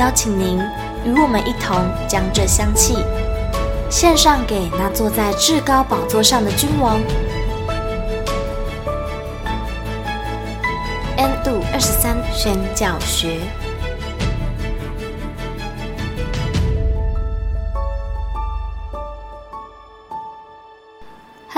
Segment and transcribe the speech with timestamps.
[0.00, 0.58] 邀请您
[1.04, 1.76] 与我们一同
[2.08, 3.04] 将这香气
[3.90, 6.98] 献上给那坐在至高宝座上的君王。
[11.18, 13.40] N 度二十三宣教学。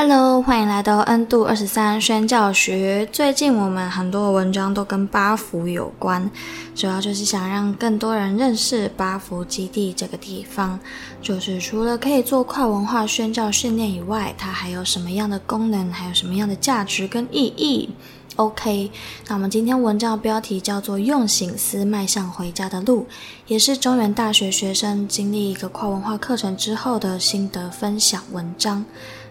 [0.04, 3.08] Hello，欢迎来到 N 度二十三宣教学。
[3.12, 6.28] 最近我们很多文章都跟八福有关，
[6.74, 10.76] 主要就是想让更多人认识八福基地这个地方。
[11.22, 17.90] 就是除了可以做跨文化宣教训练以外，它还有什么样的功能，还有什么样的价值跟意义
[18.34, 18.90] ？OK，
[19.28, 23.06] 那我们今天文章的标题叫做“用醒思迈向回家的路”，
[23.46, 28.84] 也是中原大学学生经历一个跨文化课程之后的心得分享文章。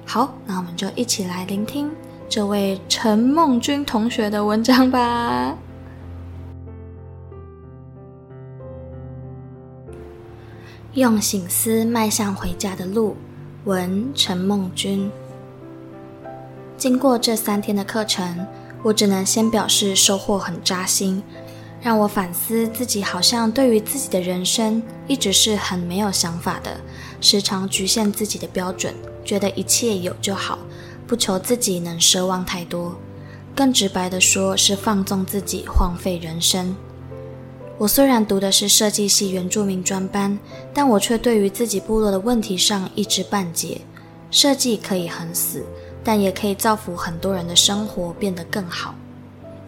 [0.06, 1.90] 好，那我们就一起来聆听
[2.28, 5.56] 这位陈梦君同学的文章吧。
[10.94, 13.16] 用醒思迈向回家的路，
[13.64, 15.10] 文陈梦君。
[16.76, 18.46] 经过这三天的课程，
[18.84, 21.24] 我只能先表示收获很扎心，
[21.82, 26.76] 让我反思自己好像对于自己的人生一直是很没有想法的，
[27.22, 28.94] 时常局限自己的标准。
[29.24, 30.58] 觉得一切有就好，
[31.08, 32.96] 不求自己能奢望太多，
[33.56, 36.76] 更直白地说是放纵自己，荒废人生。
[37.78, 40.38] 我虽然读的是设计系原住民专班，
[40.74, 43.82] 但我却对于自己部落的问题上一知半解。
[44.32, 45.64] 设计可以很死，
[46.04, 48.96] 但也可以造福很多人的生活变得更好。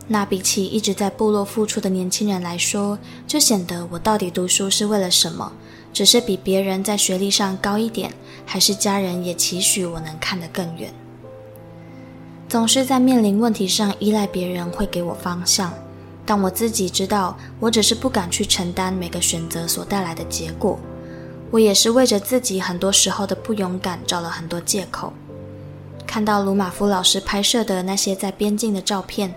[0.08, 2.97] 那比起一直在部落付出的年轻人来说，
[3.28, 5.52] 就显得我到底读书是为了什么？
[5.94, 8.12] 只是比别人在学历上高一点，
[8.46, 10.92] 还是家人也期许我能看得更远？
[12.50, 15.74] 总是在面临问题上依赖别人会给我方向，
[16.26, 20.80] 但我自己知道，我只是不敢去承担每个选择所带来的结果。
[21.52, 25.14] 我也是为着自己很多时候的不勇敢找了很多借口。
[26.08, 29.34] 看到鲁玛夫老师拍摄的那些在边境的照片，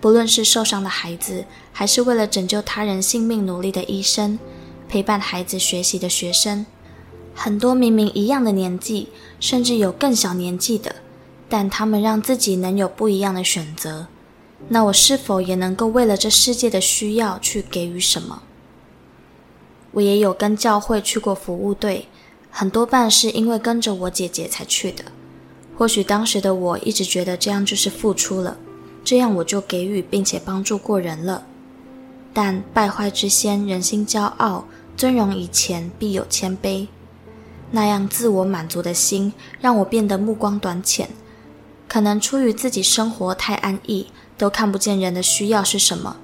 [0.00, 4.38] 不论是受伤的孩子，还是为了拯救他人性命努力的医生。
[4.88, 6.64] 陪伴孩子学习的学生，
[7.34, 10.96] 很多明明一样的年纪，甚至有更小年纪的，
[11.48, 14.06] 但他们让自己能有不一样的选择。
[14.68, 18.42] 那我是否也能够为了这世界的需要去给予什么？
[19.92, 22.08] 我也有跟教会去过服务队，
[22.50, 25.04] 很多半是因为跟着我姐姐才去的。
[25.76, 28.56] 或许当时的我一直觉得这样就是付出了，
[29.04, 31.46] 这样我就给予并且帮助过人了。
[32.32, 34.64] 但败坏之先，人心骄傲。
[34.96, 36.88] 尊荣以前，必有谦卑。
[37.70, 41.08] 那样自我满足的心，让我变得目光短浅。
[41.86, 44.06] 可能出于自己生活太安逸，
[44.36, 46.16] 都看不见人的需要是什么。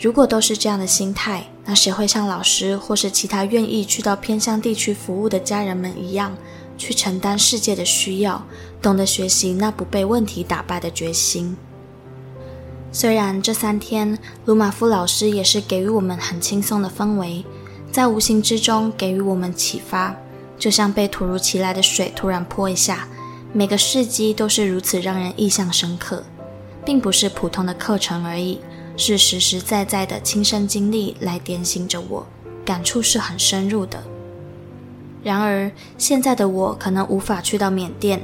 [0.00, 6.36] 如果都是这样的心态，那谁会像老师或是其他愿意去到偏乡地区服务的家人们一样，
[6.76, 8.44] 去承担世界的需要，
[8.80, 11.56] 懂得学习那不被问题打败的决心？
[12.94, 17.42] 虽然这三天，鲁玛夫老师也是给予我们很轻松的氛围。
[17.90, 20.14] 在无形之中给予我们启发，
[20.58, 23.08] 就像被突如其来的水突然泼一下，
[23.54, 26.22] 每个事迹都是如此让人印象深刻，
[26.84, 28.60] 并不是普通的课程而已，
[28.98, 32.26] 是实实在在的亲身经历来点醒着我，
[32.62, 34.02] 感触是很深入的。
[35.22, 38.22] 然而，现在的我可能无法去到缅甸，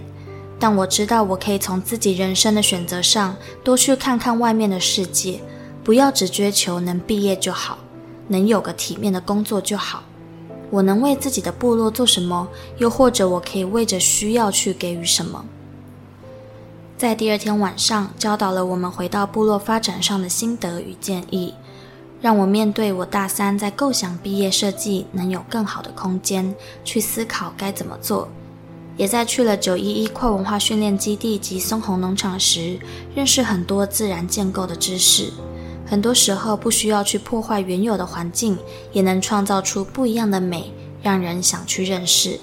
[0.58, 5.40] 但我知道我可以从自己人生的选择上多去看看外面的世界，
[5.84, 7.78] 不要只追求能毕业就好。
[8.26, 10.02] 能有个体面的工作就好。
[10.70, 12.46] 我能为自己的部落做什么？
[12.76, 15.44] 又或者我可以为着需要去给予什么？
[16.98, 21.54] 在第二天晚上，教导了我们回到部落发展上的心得与建议，
[22.20, 28.28] 让我面对我大三在构想毕业设计能有更好的空间去思考该怎么做。
[28.98, 32.78] 也在去了九一一跨文化训练基地及松红农场时，
[33.14, 35.32] 认识很多自然建构的知识。
[35.86, 38.58] 很多时候不需要去破坏原有的环境，
[38.92, 42.40] 也能创造出不一样的美，让人想去认识。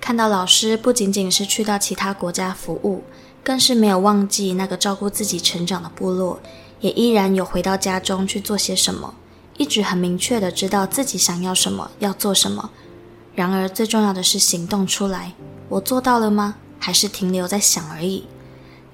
[0.00, 3.04] 看到老师不仅仅是去到其他国家服务，
[3.44, 6.40] 更是没有忘记那个照顾自己成长的部落，
[6.80, 9.14] 也依然有回到家中去做些什么，
[9.58, 12.70] 一直很明确的知道自己想要什么，要做什么。
[13.34, 15.32] 然而最重要的是行动出来，
[15.68, 16.56] 我做到了吗？
[16.78, 18.26] 还是停留在想而已？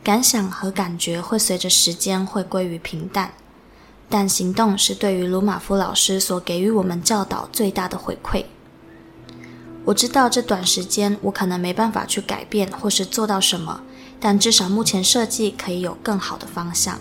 [0.05, 3.33] 感想和感觉会随着时间会归于平淡，
[4.09, 8.45] 但行动是对于鲁马夫老师所给予我们教导最大的回馈。
[9.85, 13.81] 我知道这短时间我可能没办法去改变或是做到什么，
[14.21, 16.99] 但至少目前设计可以有更好的方向。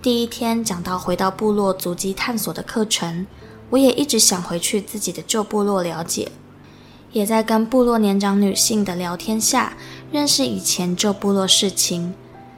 [0.00, 3.26] 第一天讲到回到部落足迹探索的课程，
[3.70, 6.30] 我也一直想回去自己的旧部落了解，
[7.12, 9.76] 也在跟部落年长女性的聊天下
[10.10, 12.14] 认识以前旧部落事情，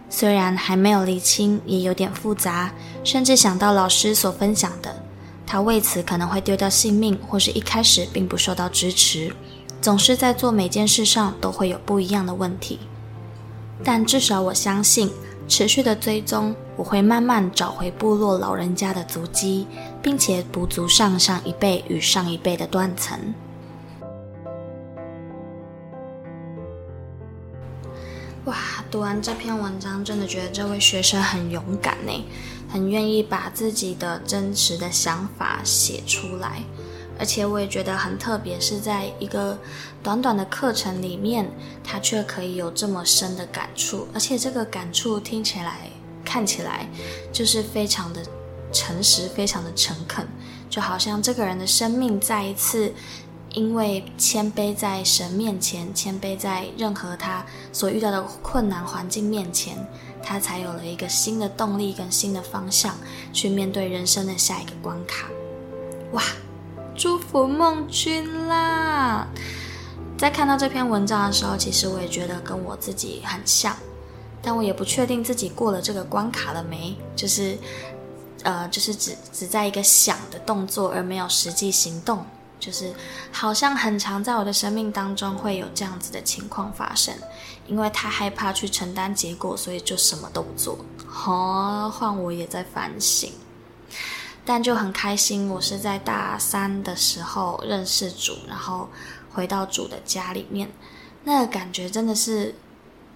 [0.08, 2.72] 虽然还没有厘清，也有点复杂，
[3.02, 5.02] 甚至想到老师所分享的。
[5.46, 9.34] 他为此可能会丢掉性命，或是一开始并不受到支持，
[9.80, 12.78] 总是在做每件事上都会有不一样的问题。
[13.82, 15.10] 但至少我相信，
[15.50, 19.66] 持续的追踪，我会慢慢找回部落老人家的足迹，
[20.00, 23.18] 并且补足上上一辈与上一辈的断层。
[28.44, 28.56] 哇，
[28.92, 32.24] 读完这篇文章，真的觉得这位学生很勇敢呢。
[32.68, 36.62] 很愿意把自己的真实的想法写出来，
[37.20, 39.56] 而且我也觉得很特别，是在一个
[40.02, 41.46] 短短的课程里面，
[41.84, 45.90] 他却可以有这么深的感触，而且这个感触听起来、
[46.24, 46.88] 看起来
[47.30, 48.22] 就是非常的
[48.72, 50.26] 诚实、非常的诚恳，
[50.70, 52.90] 就好像这个人的生命再一次
[53.52, 59.76] 因为谦卑在神面前，谦卑在任何他所遇到的困难环境面前。
[60.22, 62.94] 他才有了一个新的动力跟新的方向，
[63.32, 65.26] 去面对人生的下一个关卡。
[66.12, 66.22] 哇，
[66.94, 69.26] 祝福梦君啦！
[70.18, 73.74] 在看到这篇文章的时候，其实我也觉得跟我自己很像，
[74.42, 76.94] 但我也不确定自己过了这个关卡了没。
[77.16, 77.56] 就是，
[78.42, 82.24] 呃，就是只只在一个想的动作，而没有实际行动。
[82.58, 82.92] 就是
[83.32, 87.14] 好像很常在我的生命当中会有这样子的情况发生，
[87.66, 90.78] 因为太害怕去承担结果，所以就什么都不做。
[91.26, 93.32] 哦，换我也在反省，
[94.44, 95.48] 但就很开心。
[95.48, 98.88] 我是在大三的时候认识主，然后
[99.32, 100.70] 回到主的家里面，
[101.24, 102.54] 那个感觉真的是，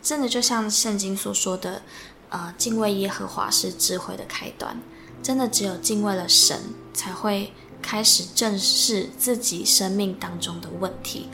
[0.02, 1.82] 真的就像圣经所说的，
[2.28, 4.76] 呃，敬畏耶和华是智慧的开端。
[5.22, 6.60] 真的只有敬畏了神，
[6.92, 7.52] 才会。
[7.86, 11.28] 开始正视自己生命当中的问题，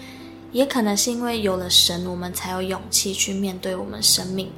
[0.50, 4.50] 也可能是因为有了神，我们才有勇气去面对我们生命。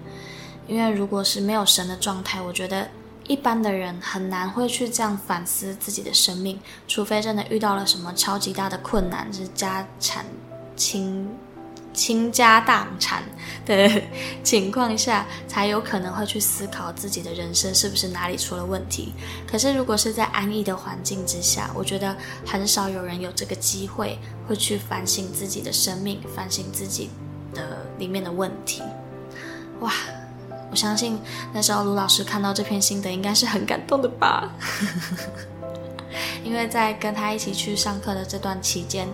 [0.67, 2.89] 因为如果是没有神的状态，我觉得
[3.27, 10.25] 一般的人很难会去这样反思自己的生命，除非真的遇到了什么超级大的困难，就是家产
[10.77, 11.29] 倾。
[11.95, 13.23] 倾家荡产
[13.67, 14.03] 的
[14.43, 19.13] 情况下，才有可能会去思考自己的人生是不是哪里出了问题。
[19.47, 22.17] 可是，如果是在安逸的环境之下，我觉得
[22.47, 27.11] 很少有人有这个机会会去反省自己的生命，反省自己
[27.53, 28.81] 的里面的问题。
[29.81, 29.93] 哇，
[30.73, 31.17] 我相信
[31.53, 34.51] 那时候卢老师看到这篇心得，应该是很感动的吧？
[36.43, 39.07] 因为在跟他一起去上课的这段期间。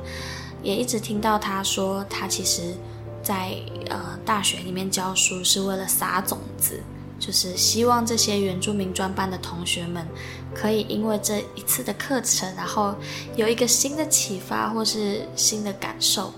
[0.61, 2.75] 也一直听到他说，他其实
[3.23, 3.55] 在，
[3.87, 6.81] 在呃大学里面教书是为了撒种子，
[7.17, 10.05] 就是希望这些原住民专班的同学们
[10.53, 12.93] 可以因为这一次的课程，然后
[13.37, 16.35] 有一个新的启发或是新的感受。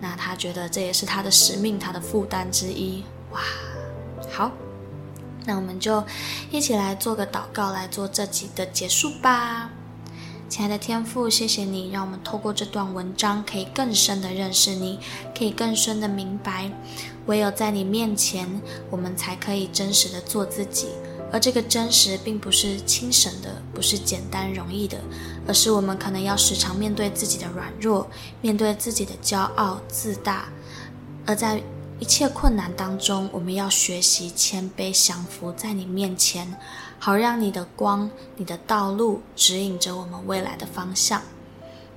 [0.00, 3.04] 那他觉得这也是他的使命，他的负担之一。
[3.32, 3.40] 哇，
[4.40, 4.50] 好，
[5.44, 6.02] 那我们就
[6.50, 9.70] 一起来做个祷告，来做这集的结束吧。
[10.48, 14.98] 亲爱的天父，谢谢你让我们透过这段文章，可以更深的认识你，
[15.36, 16.72] 可以更深的明白，
[17.26, 18.48] 唯有在你面前，
[18.88, 20.88] 我们才可以真实的做自己。
[21.30, 24.98] 而这个真实，并不是轻省的，不是简单容易的，
[25.46, 28.08] 而是我们可能要时常面对自己的软弱，
[28.40, 30.46] 面对自己的骄傲自大。
[31.26, 31.62] 而在
[32.00, 36.56] 一切困难当中，我们要学习谦卑降服在你面前。
[36.98, 41.22] 好让你的光、你的道路指引着我们未来的方向。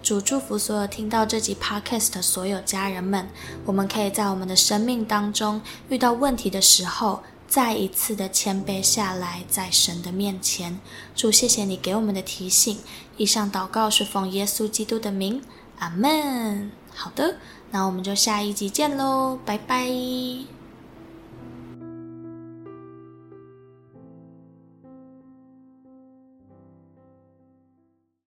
[0.01, 3.27] 主祝福所有听到这集 Podcast 的所有家人们，
[3.65, 10.79] 我们可以在我们的生命当中遇到问题的时候，再一次的谦卑下来，在神的面前。
[11.15, 12.77] 主，谢谢你给我们的提醒。
[13.17, 15.41] 以上祷告是奉耶稣基督的名，
[15.79, 16.71] 阿门。
[16.95, 17.37] 好的，
[17.73, 20.52] 那我们就下一集见喽，拜拜。